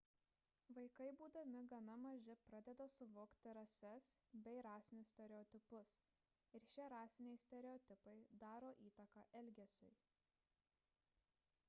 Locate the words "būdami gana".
1.17-1.95